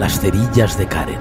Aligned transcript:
Las 0.00 0.18
cerillas 0.18 0.76
de 0.78 0.86
Karen. 0.86 1.20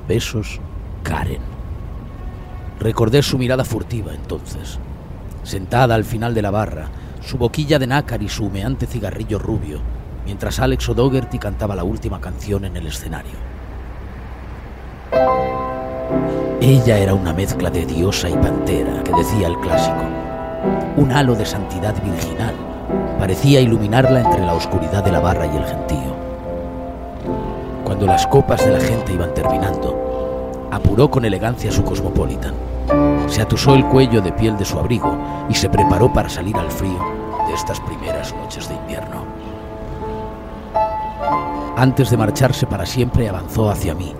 Besos, 0.07 0.59
Karen. 1.03 1.60
Recordé 2.81 3.21
su 3.21 3.37
mirada 3.37 3.63
furtiva 3.63 4.11
entonces, 4.11 4.79
sentada 5.43 5.93
al 5.93 6.03
final 6.03 6.33
de 6.33 6.41
la 6.41 6.49
barra, 6.49 6.87
su 7.21 7.37
boquilla 7.37 7.77
de 7.77 7.85
nácar 7.85 8.23
y 8.23 8.27
su 8.27 8.45
humeante 8.45 8.87
cigarrillo 8.87 9.37
rubio, 9.37 9.79
mientras 10.25 10.59
Alex 10.59 10.89
O'Dougherty 10.89 11.37
cantaba 11.37 11.75
la 11.75 11.83
última 11.83 12.19
canción 12.19 12.65
en 12.65 12.75
el 12.75 12.87
escenario. 12.87 13.37
Ella 16.59 16.97
era 16.97 17.13
una 17.13 17.33
mezcla 17.33 17.69
de 17.69 17.85
diosa 17.85 18.27
y 18.27 18.33
pantera, 18.33 19.03
que 19.03 19.13
decía 19.13 19.47
el 19.47 19.59
clásico. 19.59 20.01
Un 20.97 21.11
halo 21.11 21.35
de 21.35 21.45
santidad 21.45 21.93
virginal 22.03 22.55
parecía 23.19 23.61
iluminarla 23.61 24.21
entre 24.21 24.43
la 24.43 24.55
oscuridad 24.55 25.03
de 25.03 25.11
la 25.11 25.19
barra 25.19 25.45
y 25.45 25.55
el 25.55 25.65
gentío. 25.65 26.15
Cuando 27.83 28.07
las 28.07 28.25
copas 28.25 28.65
de 28.65 28.71
la 28.71 28.79
gente 28.79 29.13
iban 29.13 29.35
terminando, 29.35 30.10
apuró 30.71 31.11
con 31.11 31.25
elegancia 31.25 31.71
su 31.71 31.83
cosmopolitan. 31.83 32.53
Se 33.27 33.41
atusó 33.41 33.75
el 33.75 33.85
cuello 33.85 34.21
de 34.21 34.31
piel 34.31 34.57
de 34.57 34.65
su 34.65 34.79
abrigo 34.79 35.15
y 35.49 35.53
se 35.53 35.69
preparó 35.69 36.11
para 36.11 36.29
salir 36.29 36.55
al 36.57 36.71
frío 36.71 36.99
de 37.47 37.53
estas 37.53 37.79
primeras 37.81 38.33
noches 38.35 38.67
de 38.67 38.75
invierno. 38.75 39.25
Antes 41.75 42.09
de 42.09 42.17
marcharse 42.17 42.65
para 42.65 42.85
siempre 42.85 43.27
avanzó 43.27 43.69
hacia 43.69 43.93
mí, 43.93 44.13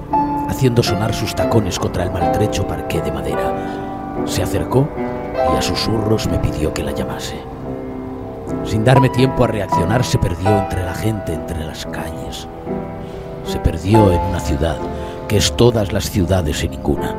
haciendo 0.47 0.83
sonar 0.83 1.13
sus 1.13 1.33
tacones 1.33 1.80
contra 1.80 2.03
el 2.03 2.11
maltrecho 2.11 2.67
parqué 2.67 3.02
de 3.02 3.11
madera. 3.11 4.25
Se 4.25 4.43
acercó 4.43 4.88
y 5.53 5.58
a 5.58 5.61
susurros 5.61 6.27
me 6.27 6.39
pidió 6.39 6.73
que 6.73 6.83
la 6.83 6.91
llamase. 6.91 7.39
Sin 8.65 8.83
darme 8.83 9.09
tiempo 9.09 9.43
a 9.43 9.47
reaccionar, 9.47 10.03
se 10.03 10.17
perdió 10.17 10.49
entre 10.49 10.83
la 10.83 10.93
gente, 10.93 11.33
entre 11.33 11.63
las 11.63 11.86
calles. 11.86 12.47
Se 13.45 13.59
perdió 13.59 14.11
en 14.11 14.21
una 14.21 14.39
ciudad 14.39 14.77
que 15.31 15.37
es 15.37 15.55
todas 15.55 15.93
las 15.93 16.09
ciudades 16.09 16.61
y 16.61 16.67
ninguna. 16.67 17.15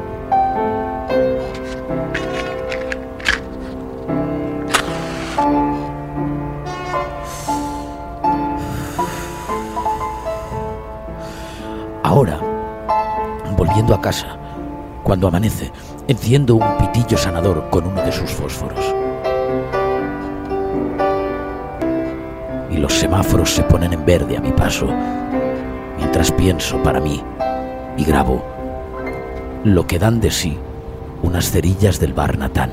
Ahora, 12.02 12.38
volviendo 13.56 13.94
a 13.94 14.00
casa, 14.02 14.36
cuando 15.02 15.28
amanece, 15.28 15.72
enciendo 16.06 16.56
un 16.56 16.76
pitillo 16.76 17.16
sanador 17.16 17.70
con 17.70 17.86
uno 17.86 18.02
de 18.02 18.12
sus 18.12 18.30
fósforos. 18.30 18.94
Y 22.70 22.76
los 22.76 22.92
semáforos 22.92 23.54
se 23.54 23.62
ponen 23.62 23.94
en 23.94 24.04
verde 24.04 24.36
a 24.36 24.42
mi 24.42 24.52
paso, 24.52 24.86
mientras 25.96 26.30
pienso 26.30 26.76
para 26.82 27.00
mí 27.00 27.24
y 27.96 28.04
grabo 28.04 28.44
lo 29.64 29.86
que 29.86 29.98
dan 29.98 30.20
de 30.20 30.30
sí 30.30 30.58
unas 31.22 31.50
cerillas 31.50 32.00
del 32.00 32.14
bar 32.14 32.36
Natán. 32.36 32.72